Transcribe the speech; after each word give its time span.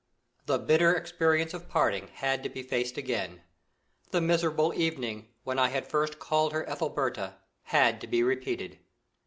The 0.47 0.57
bitter 0.57 0.95
experience 0.95 1.53
of 1.53 1.69
parting 1.69 2.07
had 2.15 2.41
to 2.41 2.49
be 2.49 2.63
faced 2.63 2.97
again; 2.97 3.43
the 4.09 4.19
miserable 4.19 4.73
evening, 4.73 5.27
when 5.43 5.59
I 5.59 5.67
had 5.67 5.85
first 5.85 6.17
called 6.17 6.53
her 6.53 6.67
Ethelberta, 6.67 7.35
had 7.65 8.01
to 8.01 8.07
be 8.07 8.23
repeated. 8.23 8.79